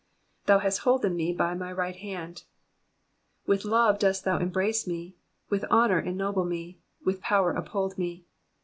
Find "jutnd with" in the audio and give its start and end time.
1.95-3.65